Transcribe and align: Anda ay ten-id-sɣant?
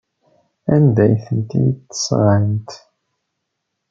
Anda 0.75 1.01
ay 1.05 1.15
ten-id-sɣant? 1.25 2.69